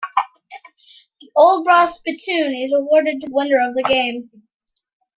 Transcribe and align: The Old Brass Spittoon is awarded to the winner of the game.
The 1.21 1.29
Old 1.35 1.63
Brass 1.65 1.99
Spittoon 1.99 2.55
is 2.55 2.73
awarded 2.73 3.21
to 3.21 3.27
the 3.27 3.35
winner 3.35 3.59
of 3.61 3.75
the 3.75 3.83
game. 3.83 4.31